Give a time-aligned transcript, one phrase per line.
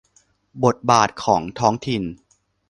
[0.63, 2.03] บทบาทของท้องถิ่น